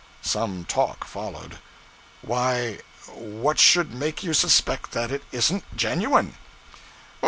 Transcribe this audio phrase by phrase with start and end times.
[0.23, 1.59] Some talk followed
[2.23, 6.33] 'Why what should make you suspect that it isn't genuine?'